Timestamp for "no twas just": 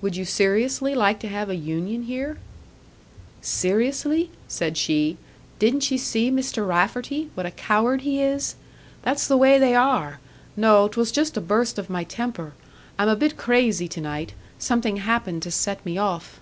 10.56-11.36